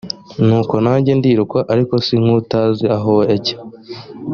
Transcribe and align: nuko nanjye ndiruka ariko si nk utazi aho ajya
nuko 0.45 0.75
nanjye 0.85 1.11
ndiruka 1.19 1.59
ariko 1.73 1.93
si 2.05 2.15
nk 2.23 2.29
utazi 2.39 2.85
aho 2.97 3.13
ajya 3.33 3.57